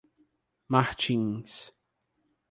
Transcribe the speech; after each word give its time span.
Martins 0.69 1.71